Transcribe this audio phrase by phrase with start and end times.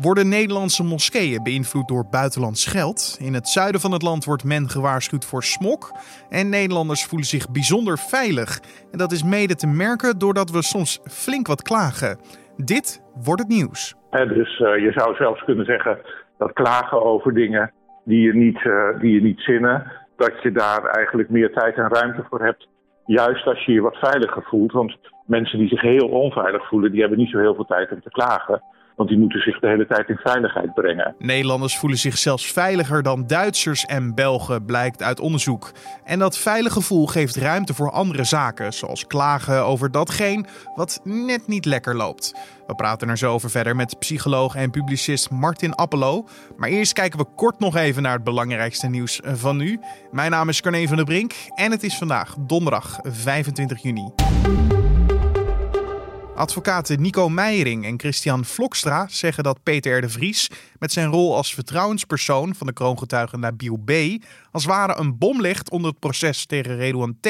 [0.00, 3.18] Worden Nederlandse moskeeën beïnvloed door buitenlands geld?
[3.20, 5.90] In het zuiden van het land wordt men gewaarschuwd voor smok.
[6.28, 8.60] En Nederlanders voelen zich bijzonder veilig.
[8.92, 12.18] En dat is mede te merken doordat we soms flink wat klagen.
[12.56, 13.94] Dit wordt het nieuws.
[14.10, 15.98] dus uh, je zou zelfs kunnen zeggen
[16.38, 17.72] dat klagen over dingen
[18.04, 21.88] die je, niet, uh, die je niet zinnen, dat je daar eigenlijk meer tijd en
[21.88, 22.68] ruimte voor hebt.
[23.06, 24.72] Juist als je je wat veiliger voelt.
[24.72, 28.00] Want mensen die zich heel onveilig voelen, die hebben niet zo heel veel tijd om
[28.02, 28.62] te klagen.
[28.96, 31.14] Want die moeten zich de hele tijd in veiligheid brengen.
[31.18, 35.72] Nederlanders voelen zich zelfs veiliger dan Duitsers en Belgen, blijkt uit onderzoek.
[36.04, 40.44] En dat veilige gevoel geeft ruimte voor andere zaken, zoals klagen over datgene
[40.74, 42.34] wat net niet lekker loopt.
[42.66, 46.26] We praten er zo over verder met psycholoog en publicist Martin Appelo.
[46.56, 49.80] Maar eerst kijken we kort nog even naar het belangrijkste nieuws van nu.
[50.10, 54.12] Mijn naam is Carne van der Brink en het is vandaag donderdag 25 juni.
[56.36, 60.00] Advocaten Nico Meijering en Christian Vlokstra zeggen dat Peter R.
[60.00, 63.90] de Vries met zijn rol als vertrouwenspersoon van de kroongetuigen Nabil B.
[64.50, 67.28] als ware een bom legt onder het proces tegen Redouan T.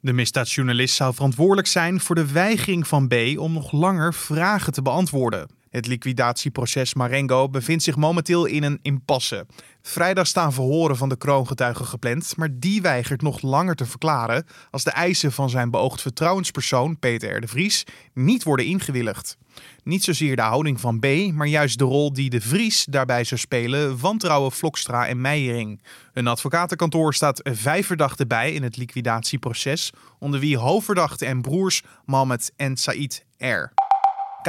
[0.00, 3.14] De misdaadjournalist zou verantwoordelijk zijn voor de weigering van B.
[3.36, 5.57] om nog langer vragen te beantwoorden.
[5.78, 9.46] Het liquidatieproces Marengo bevindt zich momenteel in een impasse.
[9.82, 14.84] Vrijdag staan verhoren van de kroongetuigen gepland, maar die weigert nog langer te verklaren als
[14.84, 17.40] de eisen van zijn beoogd vertrouwenspersoon Peter R.
[17.40, 17.84] de Vries
[18.14, 19.36] niet worden ingewilligd.
[19.84, 23.40] Niet zozeer de houding van B, maar juist de rol die de Vries daarbij zou
[23.40, 25.82] spelen wantrouwen Vlokstra en Meijering.
[26.12, 32.52] Een advocatenkantoor staat vijf verdachten bij in het liquidatieproces, onder wie hoofdverdachten en broers Mohamed
[32.56, 33.77] en Said R.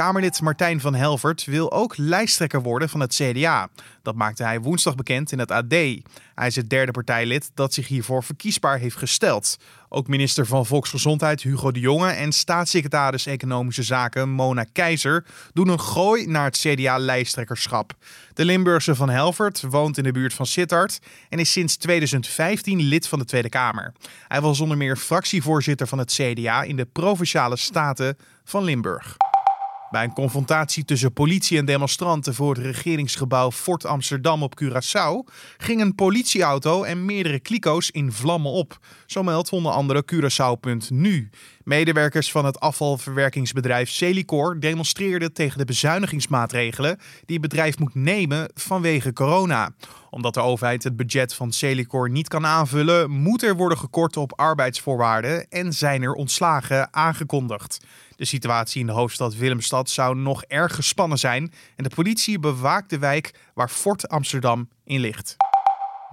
[0.00, 3.68] Kamerlid Martijn van Helvert wil ook lijsttrekker worden van het CDA.
[4.02, 5.70] Dat maakte hij woensdag bekend in het AD.
[5.70, 9.56] Hij is het derde partijlid dat zich hiervoor verkiesbaar heeft gesteld.
[9.88, 15.80] Ook minister van Volksgezondheid Hugo de Jonge en staatssecretaris Economische Zaken Mona Keizer doen een
[15.80, 17.92] gooi naar het CDA-lijsttrekkerschap.
[18.34, 20.98] De Limburgse van Helvert woont in de buurt van Sittard
[21.28, 23.92] en is sinds 2015 lid van de Tweede Kamer.
[24.28, 29.16] Hij was zonder meer fractievoorzitter van het CDA in de Provinciale Staten van Limburg.
[29.90, 35.80] Bij een confrontatie tussen politie en demonstranten voor het regeringsgebouw Fort Amsterdam op Curaçao ging
[35.80, 38.78] een politieauto en meerdere kliko's in vlammen op.
[39.06, 41.30] Zo meldt onder andere Curaçao.nu.
[41.70, 49.12] Medewerkers van het afvalverwerkingsbedrijf Celicor demonstreerden tegen de bezuinigingsmaatregelen die het bedrijf moet nemen vanwege
[49.12, 49.70] corona.
[50.10, 54.32] Omdat de overheid het budget van Celicor niet kan aanvullen, moet er worden gekort op
[54.38, 57.80] arbeidsvoorwaarden en zijn er ontslagen aangekondigd.
[58.16, 62.90] De situatie in de hoofdstad Willemstad zou nog erg gespannen zijn en de politie bewaakt
[62.90, 65.36] de wijk waar Fort Amsterdam in ligt.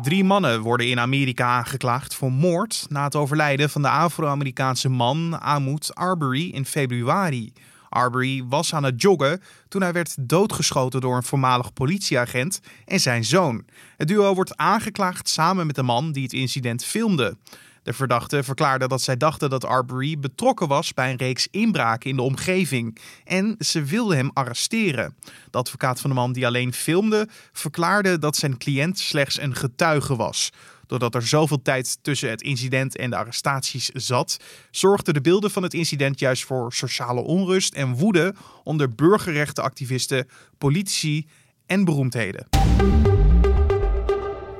[0.01, 5.41] Drie mannen worden in Amerika aangeklaagd voor moord na het overlijden van de Afro-Amerikaanse man
[5.41, 7.53] Ahmoud Arbery in februari.
[7.89, 13.25] Arbery was aan het joggen toen hij werd doodgeschoten door een voormalig politieagent en zijn
[13.25, 13.65] zoon.
[13.97, 17.37] Het duo wordt aangeklaagd samen met de man die het incident filmde.
[17.87, 22.15] De verdachte verklaarde dat zij dachten dat Arbery betrokken was bij een reeks inbraken in
[22.15, 25.15] de omgeving en ze wilden hem arresteren.
[25.51, 30.15] De advocaat van de man die alleen filmde verklaarde dat zijn cliënt slechts een getuige
[30.15, 30.49] was.
[30.87, 34.37] Doordat er zoveel tijd tussen het incident en de arrestaties zat,
[34.71, 38.33] zorgden de beelden van het incident juist voor sociale onrust en woede
[38.63, 40.27] onder burgerrechtenactivisten,
[40.57, 41.27] politici
[41.65, 42.47] en beroemdheden.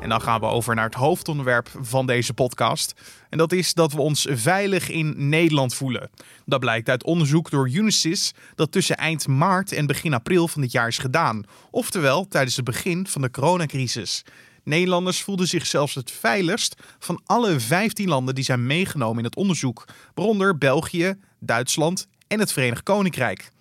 [0.08, 2.94] En dan gaan we over naar het hoofdonderwerp van deze podcast.
[3.30, 6.10] En dat is dat we ons veilig in Nederland voelen.
[6.46, 10.72] Dat blijkt uit onderzoek door Unisys dat tussen eind maart en begin april van dit
[10.72, 11.44] jaar is gedaan.
[11.72, 14.24] Oftewel tijdens het begin van de coronacrisis.
[14.64, 19.36] Nederlanders voelden zich zelfs het veiligst van alle 15 landen die zijn meegenomen in het
[19.36, 23.52] onderzoek, waaronder België, Duitsland en het Verenigd Koninkrijk.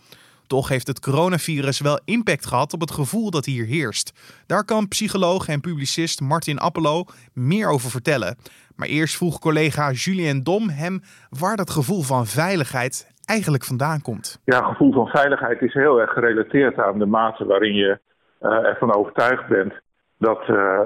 [0.47, 4.13] Toch heeft het coronavirus wel impact gehad op het gevoel dat hier heerst.
[4.47, 8.37] Daar kan psycholoog en publicist Martin Appelo meer over vertellen.
[8.77, 14.41] Maar eerst vroeg collega Julien Dom hem waar dat gevoel van veiligheid eigenlijk vandaan komt.
[14.45, 17.99] Ja, het gevoel van veiligheid is heel erg gerelateerd aan de mate waarin je
[18.43, 19.75] uh, ervan overtuigd bent
[20.19, 20.81] dat, uh,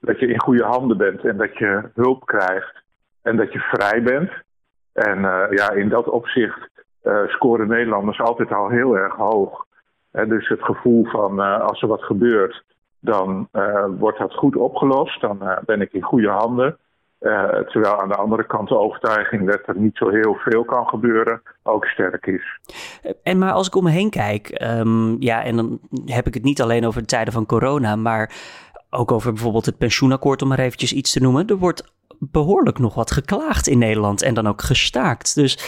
[0.00, 2.82] dat je in goede handen bent en dat je hulp krijgt
[3.22, 4.30] en dat je vrij bent.
[4.92, 6.70] En uh, ja, in dat opzicht
[7.04, 9.66] uh, scoren Nederlanders altijd al heel erg hoog.
[10.10, 12.64] En dus het gevoel van uh, als er wat gebeurt,
[13.00, 15.20] dan uh, wordt dat goed opgelost.
[15.20, 16.78] Dan ben ik in goede handen.
[17.66, 21.42] terwijl aan de andere kant de overtuiging dat er niet zo heel veel kan gebeuren,
[21.62, 22.58] ook sterk is.
[23.22, 26.42] En maar als ik om me heen kijk, um, ja, en dan heb ik het
[26.42, 28.30] niet alleen over de tijden van corona, maar
[28.94, 31.46] ook over bijvoorbeeld het pensioenakkoord, om maar eventjes iets te noemen.
[31.46, 31.92] Er wordt
[32.30, 35.34] behoorlijk nog wat geklaagd in Nederland en dan ook gestaakt.
[35.34, 35.58] Dus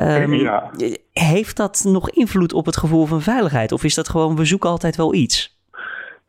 [0.00, 0.70] um, ja.
[1.12, 3.72] heeft dat nog invloed op het gevoel van veiligheid?
[3.72, 5.56] Of is dat gewoon, we zoeken altijd wel iets?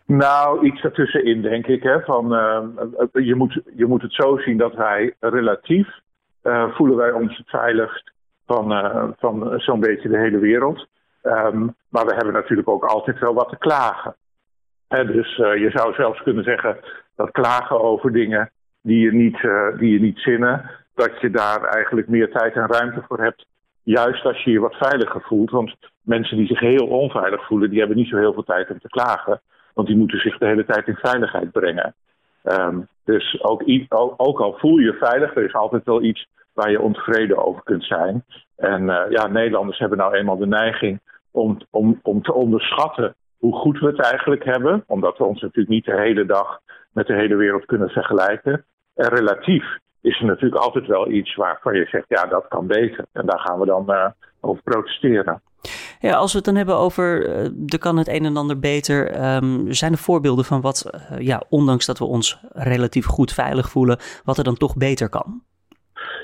[0.05, 1.83] Nou, iets ertussenin, denk ik.
[1.83, 2.61] Hè, van, uh,
[3.11, 5.87] je, moet, je moet het zo zien dat wij relatief
[6.43, 8.11] uh, voelen wij ons het veiligst
[8.45, 10.87] van, uh, van zo'n beetje de hele wereld.
[11.23, 14.15] Um, maar we hebben natuurlijk ook altijd wel wat te klagen.
[14.87, 16.77] En dus je zou zelfs kunnen zeggen
[17.15, 19.39] dat klagen over dingen die je niet,
[19.79, 23.45] die je niet zinnen, dat je daar eigenlijk meer tijd en ruimte voor hebt.
[23.83, 25.51] Juist als je je wat veiliger voelt.
[25.51, 28.79] Want mensen die zich heel onveilig voelen, die hebben niet zo heel veel tijd om
[28.79, 29.41] te klagen.
[29.73, 31.93] Want die moeten zich de hele tijd in veiligheid brengen.
[32.43, 33.63] Um, dus ook,
[34.17, 37.63] ook, al voel je je veilig, er is altijd wel iets waar je ontevreden over
[37.63, 38.23] kunt zijn.
[38.55, 40.99] En uh, ja, Nederlanders hebben nou eenmaal de neiging
[41.31, 44.83] om, om, om te onderschatten hoe goed we het eigenlijk hebben.
[44.87, 46.59] Omdat we ons natuurlijk niet de hele dag
[46.93, 48.65] met de hele wereld kunnen vergelijken.
[48.95, 49.65] En relatief
[50.01, 53.05] is er natuurlijk altijd wel iets waarvan je zegt, ja, dat kan beter.
[53.11, 54.05] En daar gaan we dan uh,
[54.41, 55.41] over protesteren.
[55.99, 59.25] Ja, als we het dan hebben over uh, er kan het een en ander beter,
[59.35, 63.69] um, zijn er voorbeelden van wat, uh, ja, ondanks dat we ons relatief goed veilig
[63.69, 65.41] voelen, wat er dan toch beter kan?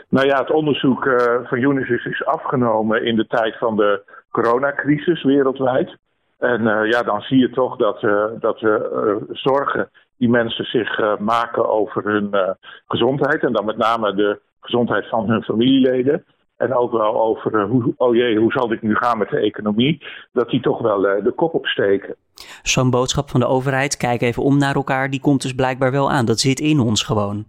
[0.09, 1.03] Nou ja, het onderzoek
[1.43, 5.97] van Unisys is afgenomen in de tijd van de coronacrisis wereldwijd.
[6.37, 7.99] En ja, dan zie je toch dat,
[8.39, 12.55] dat we zorgen die mensen zich maken over hun
[12.87, 16.25] gezondheid en dan met name de gezondheid van hun familieleden
[16.57, 20.05] en ook wel over hoe, oh jee, hoe zal dit nu gaan met de economie,
[20.31, 22.15] dat die toch wel de kop opsteken.
[22.63, 26.11] Zo'n boodschap van de overheid, kijk even om naar elkaar, die komt dus blijkbaar wel
[26.11, 26.25] aan.
[26.25, 27.45] Dat zit in ons gewoon.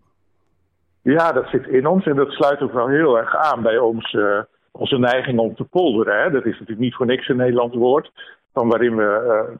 [1.02, 4.16] Ja, dat zit in ons en dat sluit ook wel heel erg aan bij ons,
[4.70, 6.22] onze neiging om te polderen.
[6.22, 6.30] Hè.
[6.30, 8.10] Dat is natuurlijk niet voor niks een Nederlands woord,
[8.56, 9.08] van waarin we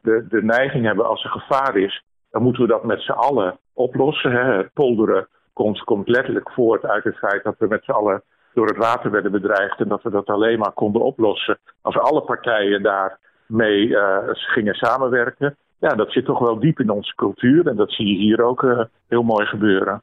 [0.01, 3.57] de, de neiging hebben als er gevaar is, dan moeten we dat met z'n allen
[3.73, 4.31] oplossen.
[4.31, 4.57] Hè.
[4.57, 8.23] Het polderen komt, komt letterlijk voort uit het feit dat we met z'n allen
[8.53, 12.21] door het water werden bedreigd en dat we dat alleen maar konden oplossen als alle
[12.21, 15.55] partijen daarmee uh, gingen samenwerken.
[15.79, 18.63] Ja, dat zit toch wel diep in onze cultuur en dat zie je hier ook
[18.63, 20.01] uh, heel mooi gebeuren.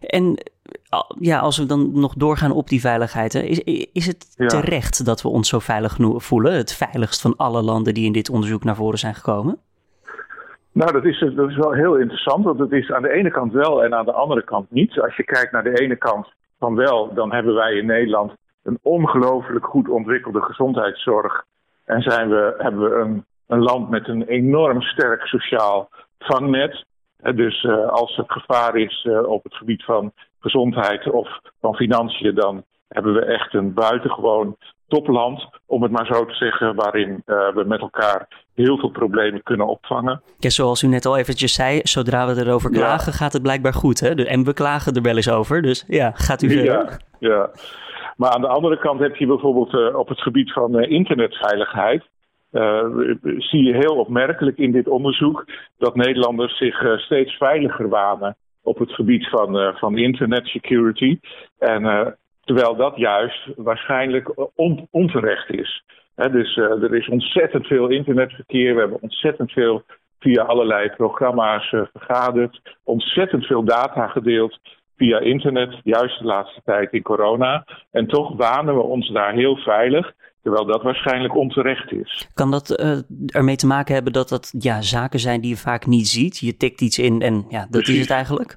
[0.00, 0.38] En
[1.18, 3.58] ja, als we dan nog doorgaan op die veiligheid, is,
[3.92, 4.46] is het ja.
[4.46, 6.52] terecht dat we ons zo veilig voelen?
[6.52, 9.58] Het veiligst van alle landen die in dit onderzoek naar voren zijn gekomen?
[10.72, 13.52] Nou, dat is, dat is wel heel interessant, want het is aan de ene kant
[13.52, 15.00] wel en aan de andere kant niet.
[15.00, 18.32] Als je kijkt naar de ene kant van wel, dan hebben wij in Nederland
[18.62, 21.44] een ongelooflijk goed ontwikkelde gezondheidszorg.
[21.84, 25.88] En zijn we, hebben we een, een land met een enorm sterk sociaal
[26.18, 26.84] vangnet.
[27.34, 31.28] Dus uh, als er gevaar is uh, op het gebied van gezondheid of
[31.60, 34.56] van financiën, dan hebben we echt een buitengewoon
[34.88, 39.42] topland, om het maar zo te zeggen, waarin uh, we met elkaar heel veel problemen
[39.42, 40.22] kunnen opvangen.
[40.38, 43.18] Ja, zoals u net al eventjes zei, zodra we erover klagen, ja.
[43.18, 44.00] gaat het blijkbaar goed.
[44.00, 44.24] Hè?
[44.24, 46.72] En we klagen er wel eens over, dus ja, gaat u verder.
[46.72, 47.50] Ja, ja.
[48.16, 52.04] maar aan de andere kant heb je bijvoorbeeld uh, op het gebied van uh, internetveiligheid.
[53.38, 55.44] Zie je heel opmerkelijk in dit onderzoek
[55.78, 61.18] dat Nederlanders zich steeds veiliger wanen op het gebied van, van internet security.
[61.58, 65.84] En Terwijl dat juist waarschijnlijk on onterecht is.
[66.14, 68.74] Dus er is ontzettend veel internetverkeer.
[68.74, 69.82] We hebben ontzettend veel
[70.18, 72.60] via allerlei programma's vergaderd.
[72.84, 74.58] Ontzettend veel data gedeeld
[74.96, 77.64] via internet, juist de laatste tijd in corona.
[77.90, 80.12] En toch wanen we ons daar heel veilig.
[80.44, 82.28] Terwijl dat waarschijnlijk onterecht is.
[82.34, 85.86] Kan dat uh, ermee te maken hebben dat dat ja, zaken zijn die je vaak
[85.86, 86.38] niet ziet?
[86.38, 87.94] Je tikt iets in en ja, dat Precies.
[87.94, 88.56] is het eigenlijk?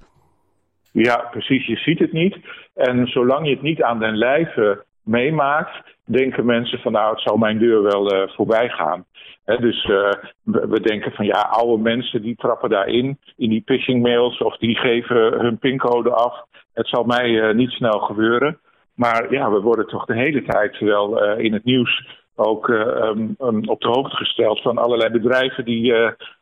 [0.92, 1.66] Ja, precies.
[1.66, 2.38] Je ziet het niet.
[2.74, 7.38] En zolang je het niet aan den lijve meemaakt, denken mensen van nou, het zal
[7.38, 9.06] mijn deur wel uh, voorbij gaan.
[9.46, 10.12] He, dus uh,
[10.44, 14.58] we, we, denken van ja, oude mensen die trappen daarin, in die phishing mails of
[14.58, 16.46] die geven hun pincode af.
[16.74, 18.60] Het zal mij niet snel gebeuren.
[18.98, 23.70] Maar ja, we worden toch de hele tijd wel in het nieuws ook um, um,
[23.70, 25.94] op de hoogte gesteld van allerlei bedrijven die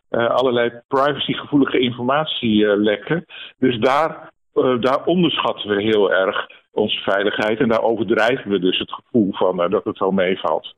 [0.10, 3.26] allerlei privacygevoelige informatie lekken.
[3.58, 4.32] Dus daar
[4.80, 7.60] daar onderschatten we heel erg onze veiligheid.
[7.60, 10.76] En daar overdrijven we dus het gevoel van uh, dat het wel meevalt.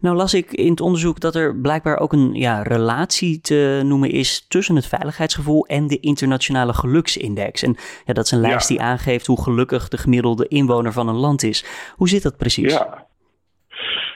[0.00, 4.10] Nou las ik in het onderzoek dat er blijkbaar ook een ja, relatie te noemen
[4.10, 7.62] is tussen het veiligheidsgevoel en de internationale geluksindex.
[7.62, 8.76] En ja, dat is een lijst ja.
[8.76, 11.92] die aangeeft hoe gelukkig de gemiddelde inwoner van een land is.
[11.96, 12.72] Hoe zit dat precies?
[12.72, 13.08] Ja.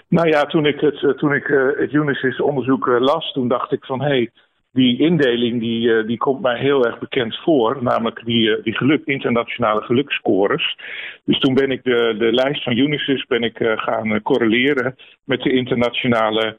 [0.08, 3.84] Nou ja, toen ik het, toen ik, uh, het Unisys onderzoek las, toen dacht ik
[3.84, 4.30] van hé, hey,
[4.74, 8.76] die indeling die, uh, die komt mij heel erg bekend voor, namelijk die, uh, die
[8.76, 10.76] geluk, internationale geluksscores.
[11.24, 15.42] Dus toen ben ik de, de lijst van Unisys ben ik, uh, gaan correleren met
[15.42, 16.58] de internationale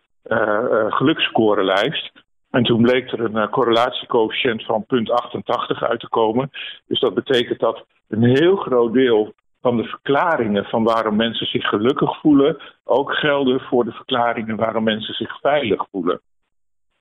[0.89, 2.11] geluksscorelijst.
[2.51, 6.49] En toen bleek er een correlatiecoëfficiënt van 0,88 uit te komen.
[6.87, 11.67] Dus dat betekent dat een heel groot deel van de verklaringen van waarom mensen zich
[11.67, 16.21] gelukkig voelen, ook gelden voor de verklaringen waarom mensen zich veilig voelen.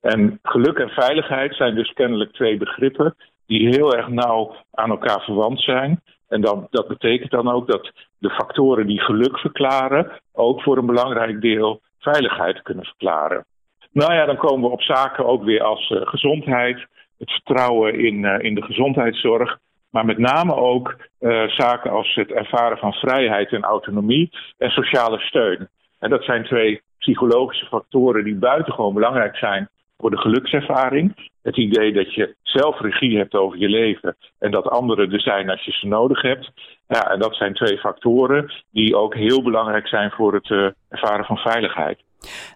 [0.04, 3.14] En geluk en veiligheid zijn dus kennelijk twee begrippen
[3.46, 6.00] die heel erg nauw aan elkaar verwant zijn.
[6.28, 10.86] En dan, dat betekent dan ook dat de factoren die geluk verklaren ook voor een
[10.86, 13.44] belangrijk deel veiligheid kunnen verklaren.
[13.92, 16.86] Nou ja, dan komen we op zaken ook weer als uh, gezondheid,
[17.18, 19.58] het vertrouwen in, uh, in de gezondheidszorg.
[19.90, 25.18] Maar met name ook uh, zaken als het ervaren van vrijheid en autonomie en sociale
[25.18, 25.68] steun.
[25.98, 29.68] En dat zijn twee psychologische factoren die buitengewoon belangrijk zijn
[30.04, 31.30] voor de gelukservaring.
[31.42, 35.50] Het idee dat je zelf regie hebt over je leven en dat anderen er zijn
[35.50, 36.50] als je ze nodig hebt.
[36.88, 41.24] Ja, en dat zijn twee factoren die ook heel belangrijk zijn voor het uh, ervaren
[41.24, 42.02] van veiligheid.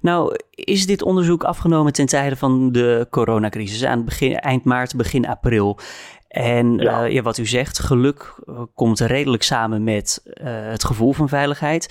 [0.01, 5.27] Nou, is dit onderzoek afgenomen ten tijde van de coronacrisis aan begin, eind maart, begin
[5.27, 5.79] april?
[6.29, 7.05] En ja.
[7.05, 11.87] Uh, ja, wat u zegt, geluk uh, komt redelijk samen met het gevoel van veiligheid.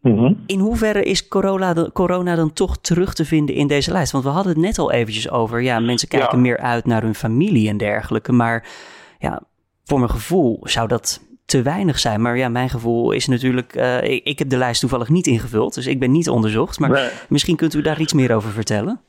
[0.00, 0.42] Mm -hmm.
[0.46, 4.12] In hoeverre is corona, corona, dan toch terug te vinden in deze lijst?
[4.12, 6.42] Want we hadden het net al eventjes over, ja, mensen kijken ja.
[6.42, 8.32] meer uit naar hun familie en dergelijke.
[8.32, 8.66] Maar
[9.18, 9.42] ja,
[9.84, 12.22] voor mijn gevoel zou dat te weinig zijn.
[12.22, 15.86] Maar ja, mijn gevoel is natuurlijk, ik, ik, heb de lijst toevallig niet ingevuld, dus
[15.86, 16.80] ik ben niet onderzocht.
[16.80, 17.08] Maar nee.
[17.28, 19.00] misschien kunt u daar iets meer over vertellen?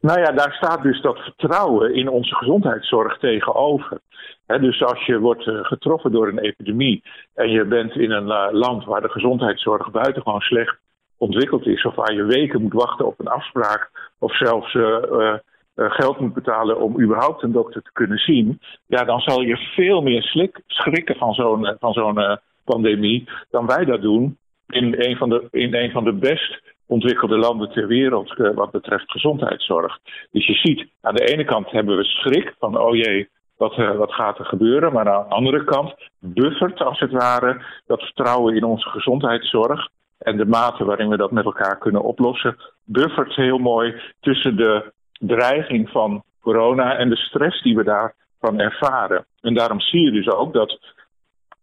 [0.00, 4.00] Nou ja, daar staat dus dat vertrouwen in onze gezondheidszorg tegenover.
[4.46, 7.02] Dus als je wordt uh, getroffen door een epidemie
[7.34, 10.76] en je bent in een uh, land waar de gezondheidszorg buitengewoon slecht
[11.18, 15.34] ontwikkeld is, of waar je weken moet wachten op een afspraak, of zelfs uh,
[15.74, 20.02] geld moet betalen om überhaupt een dokter te kunnen zien, ja, dan zal je veel
[20.02, 20.22] meer
[20.66, 24.38] schrikken van zo'n van zo'n pandemie dan wij dat doen
[24.68, 29.10] in een van de, in een van de best ontwikkelde landen ter wereld wat betreft
[29.10, 29.98] gezondheidszorg.
[30.30, 33.96] Dus je ziet, aan de ene kant hebben we schrik van, oh jee, wat, uh,
[33.96, 34.92] wat gaat er gebeuren?
[34.92, 40.36] Maar aan de andere kant buffert als het ware dat vertrouwen in onze gezondheidszorg en
[40.36, 45.90] de mate waarin we dat met elkaar kunnen oplossen, buffert heel mooi tussen de dreiging
[45.90, 49.26] van corona en de stress die we daarvan ervaren.
[49.40, 50.78] En daarom zie je dus ook dat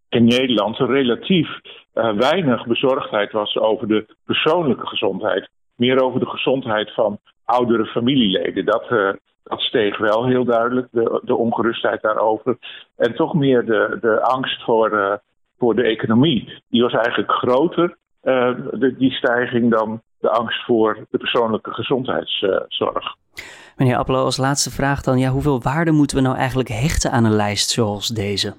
[0.09, 1.49] in Nederland relatief
[1.93, 5.49] uh, weinig bezorgdheid was over de persoonlijke gezondheid.
[5.75, 8.65] Meer over de gezondheid van oudere familieleden.
[8.65, 12.57] Dat, uh, dat steeg wel heel duidelijk, de, de ongerustheid daarover.
[12.95, 15.13] En toch meer de, de angst voor, uh,
[15.57, 16.61] voor de economie.
[16.69, 23.15] Die was eigenlijk groter, de, die stijging, dan de angst voor de persoonlijke gezondheidszorg.
[23.75, 27.25] Meneer Appelo, als laatste vraag dan, ja, hoeveel waarde moeten we nou eigenlijk hechten aan
[27.25, 28.53] een lijst zoals deze?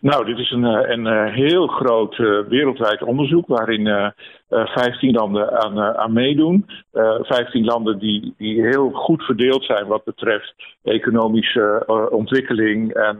[0.00, 4.08] Nou, dit is een, een, een heel groot uh, wereldwijd onderzoek waarin uh,
[4.48, 6.66] 15 landen aan, aan meedoen.
[6.92, 13.18] 15 landen die, die heel goed verdeeld zijn wat betreft economische ontwikkeling en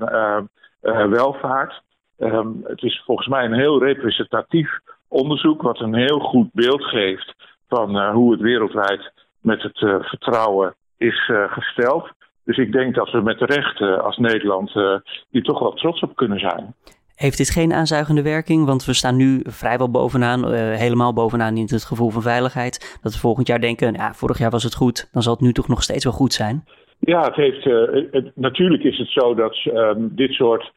[1.10, 1.82] welvaart.
[2.18, 4.78] Um, het is volgens mij een heel representatief
[5.08, 7.34] onderzoek wat een heel goed beeld geeft
[7.68, 12.08] van hoe het wereldwijd met het vertrouwen is gesteld.
[12.46, 14.96] Dus ik denk dat we met recht uh, als Nederland uh,
[15.30, 16.74] hier toch wel trots op kunnen zijn.
[17.14, 18.66] Heeft dit geen aanzuigende werking?
[18.66, 22.98] Want we staan nu vrijwel bovenaan, uh, helemaal bovenaan in het gevoel van veiligheid.
[23.02, 25.52] Dat we volgend jaar denken, ja, vorig jaar was het goed, dan zal het nu
[25.52, 26.64] toch nog steeds wel goed zijn?
[26.98, 27.64] Ja, het heeft,
[28.10, 30.72] het, natuurlijk is het zo dat ehm, dit soort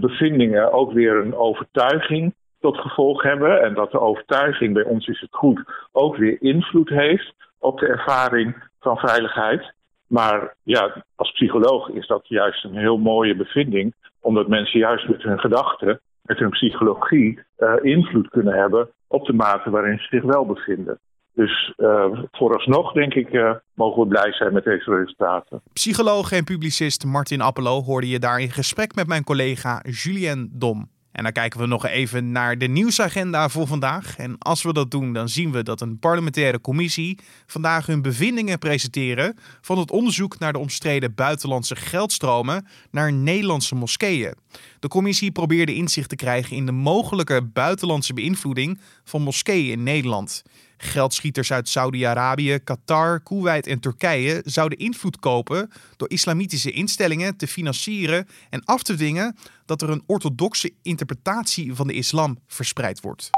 [0.00, 3.62] bevindingen ook weer een overtuiging tot gevolg hebben.
[3.62, 5.60] En dat de overtuiging bij ons is het goed
[5.92, 9.72] ook weer invloed heeft op de ervaring van veiligheid.
[10.08, 15.22] Maar ja, als psycholoog is dat juist een heel mooie bevinding, omdat mensen juist met
[15.22, 20.22] hun gedachten, met hun psychologie, uh, invloed kunnen hebben op de mate waarin ze zich
[20.22, 20.98] wel bevinden.
[21.34, 25.62] Dus uh, vooralsnog, denk ik, uh, mogen we blij zijn met deze resultaten.
[25.72, 30.88] Psycholoog en publicist Martin Appelo hoorde je daar in gesprek met mijn collega Julien Dom.
[31.18, 34.16] En dan kijken we nog even naar de nieuwsagenda voor vandaag.
[34.16, 38.58] En als we dat doen, dan zien we dat een parlementaire commissie vandaag hun bevindingen
[38.58, 44.34] presenteren van het onderzoek naar de omstreden buitenlandse geldstromen naar Nederlandse moskeeën.
[44.78, 50.42] De commissie probeerde inzicht te krijgen in de mogelijke buitenlandse beïnvloeding van moskeeën in Nederland.
[50.78, 58.28] Geldschieters uit Saudi-Arabië, Qatar, Kuwait en Turkije zouden invloed kopen door islamitische instellingen te financieren
[58.50, 63.30] en af te dwingen dat er een orthodoxe interpretatie van de islam verspreid wordt.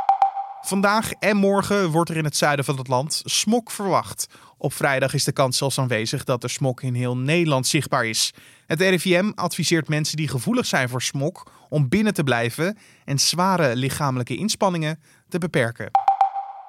[0.61, 4.27] Vandaag en morgen wordt er in het zuiden van het land smok verwacht.
[4.59, 8.33] Op vrijdag is de kans zelfs aanwezig dat er smok in heel Nederland zichtbaar is.
[8.67, 13.77] Het RIVM adviseert mensen die gevoelig zijn voor smok om binnen te blijven en zware
[13.77, 15.91] lichamelijke inspanningen te beperken.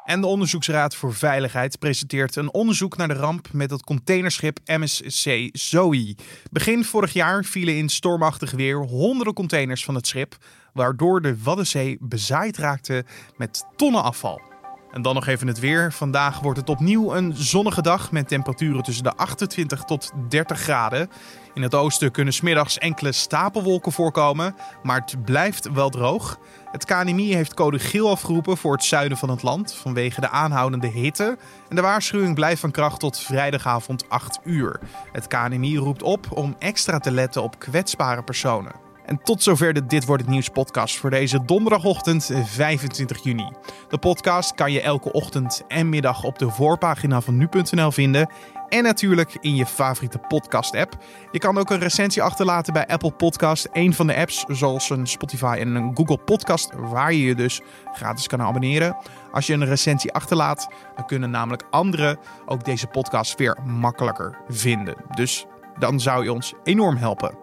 [0.03, 5.50] En de Onderzoeksraad voor Veiligheid presenteert een onderzoek naar de ramp met het containerschip MSC
[5.51, 6.15] Zoe.
[6.51, 10.38] Begin vorig jaar vielen in stormachtig weer honderden containers van het schip,
[10.74, 13.05] waardoor de Waddenzee bezaaid raakte
[13.38, 14.50] met tonnen afval.
[14.91, 15.93] En dan nog even het weer.
[15.93, 21.10] Vandaag wordt het opnieuw een zonnige dag met temperaturen tussen de 28 tot 30 graden.
[21.53, 26.39] In het oosten kunnen smiddags enkele stapelwolken voorkomen, maar het blijft wel droog.
[26.71, 30.88] Het KNMI heeft code geel afgeroepen voor het zuiden van het land vanwege de aanhoudende
[30.88, 31.38] hitte.
[31.69, 34.79] En de waarschuwing blijft van kracht tot vrijdagavond 8 uur.
[35.12, 38.90] Het KNMI roept op om extra te letten op kwetsbare personen.
[39.12, 43.50] En tot zover de Dit Wordt Het Nieuws podcast voor deze donderdagochtend 25 juni.
[43.89, 48.32] De podcast kan je elke ochtend en middag op de voorpagina van nu.nl vinden.
[48.70, 50.98] En natuurlijk in je favoriete podcast app.
[51.32, 55.08] Je kan ook een recensie achterlaten bij Apple Podcast, een van de apps zoals een
[55.08, 57.62] Spotify en een Google Podcast, waar je je dus
[57.94, 58.98] gratis kan abonneren.
[59.32, 64.96] Als je een recensie achterlaat, dan kunnen namelijk anderen ook deze podcast weer makkelijker vinden.
[65.15, 65.46] Dus
[65.80, 67.38] dan zou je ons enorm helpen.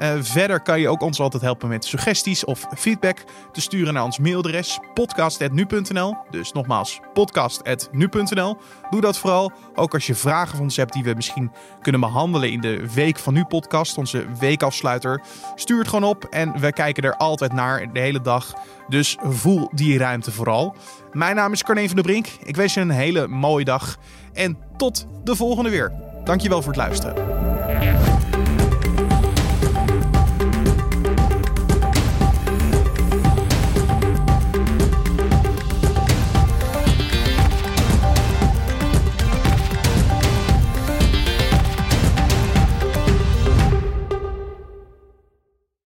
[0.00, 4.04] Uh, verder kan je ook ons altijd helpen met suggesties of feedback te sturen naar
[4.04, 6.16] ons mailadres podcast.nu.nl.
[6.30, 8.56] Dus nogmaals, podcast.nu.nl.
[8.90, 11.50] Doe dat vooral, ook als je vragen van ons hebt die we misschien
[11.82, 15.22] kunnen behandelen in de Week van Nu podcast, onze weekafsluiter.
[15.54, 18.54] Stuur het gewoon op en we kijken er altijd naar de hele dag.
[18.88, 20.76] Dus voel die ruimte vooral.
[21.12, 22.26] Mijn naam is Carne van der Brink.
[22.44, 23.96] Ik wens je een hele mooie dag
[24.32, 25.92] en tot de volgende weer.
[26.24, 27.39] Dankjewel voor het luisteren.